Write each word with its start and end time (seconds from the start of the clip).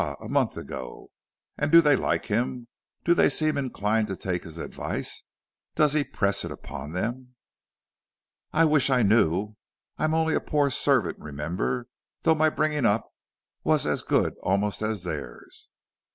a 0.19 0.27
month 0.27 0.57
ago! 0.57 1.11
And 1.59 1.71
do 1.71 1.79
they 1.79 1.95
like 1.95 2.25
him? 2.25 2.67
Do 3.05 3.13
they 3.13 3.29
seem 3.29 3.55
inclined 3.55 4.07
to 4.07 4.15
take 4.15 4.45
his 4.45 4.57
advice? 4.57 5.25
Does 5.75 5.93
he 5.93 6.03
press 6.03 6.43
it 6.43 6.51
upon 6.51 6.93
them?" 6.93 7.35
"I 8.51 8.65
wish 8.65 8.89
I 8.89 9.03
knew. 9.03 9.57
I 9.99 10.05
am 10.05 10.15
only 10.15 10.33
a 10.33 10.39
poor 10.41 10.71
servant, 10.71 11.19
remember, 11.19 11.87
though 12.23 12.33
my 12.33 12.49
bringing 12.49 12.87
up 12.87 13.11
was 13.63 13.85
as 13.85 14.01
good 14.01 14.33
almost 14.41 14.81
as 14.81 15.03
theirs. 15.03 15.69